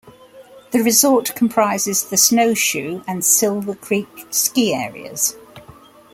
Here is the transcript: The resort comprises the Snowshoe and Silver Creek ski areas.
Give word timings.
The 0.71 0.81
resort 0.81 1.35
comprises 1.35 2.05
the 2.05 2.17
Snowshoe 2.17 3.03
and 3.07 3.23
Silver 3.23 3.75
Creek 3.75 4.25
ski 4.31 4.73
areas. 4.73 5.35